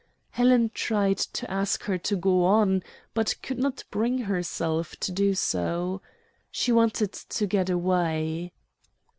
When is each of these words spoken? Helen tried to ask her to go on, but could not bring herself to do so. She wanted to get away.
Helen 0.31 0.71
tried 0.73 1.19
to 1.19 1.51
ask 1.51 1.83
her 1.83 1.99
to 1.99 2.15
go 2.15 2.43
on, 2.43 2.81
but 3.13 3.35
could 3.43 3.59
not 3.59 3.83
bring 3.91 4.17
herself 4.17 4.95
to 4.95 5.11
do 5.11 5.35
so. 5.35 6.01
She 6.49 6.71
wanted 6.71 7.13
to 7.13 7.45
get 7.45 7.69
away. 7.69 8.51